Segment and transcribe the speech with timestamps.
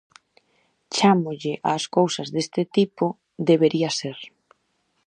[0.95, 3.05] Chámolle ás cousas deste tipo
[3.49, 4.17] "Debería-ser".